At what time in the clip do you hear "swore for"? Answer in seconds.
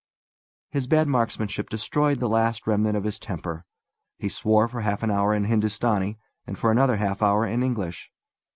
4.29-4.81